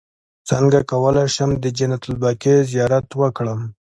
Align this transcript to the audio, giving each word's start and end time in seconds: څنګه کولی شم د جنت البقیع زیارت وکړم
څنګه 0.49 0.79
کولی 0.91 1.25
شم 1.35 1.49
د 1.63 1.65
جنت 1.77 2.03
البقیع 2.09 2.57
زیارت 2.71 3.07
وکړم 3.21 3.59